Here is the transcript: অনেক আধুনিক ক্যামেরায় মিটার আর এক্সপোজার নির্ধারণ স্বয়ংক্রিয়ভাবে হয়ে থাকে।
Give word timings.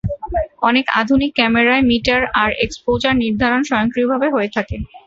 অনেক 0.61 0.85
আধুনিক 1.01 1.31
ক্যামেরায় 1.35 1.83
মিটার 1.89 2.21
আর 2.41 2.49
এক্সপোজার 2.65 3.13
নির্ধারণ 3.23 3.61
স্বয়ংক্রিয়ভাবে 3.63 4.27
হয়ে 4.29 4.49
থাকে। 4.55 4.75